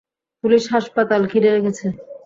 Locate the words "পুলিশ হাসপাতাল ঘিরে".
0.43-1.49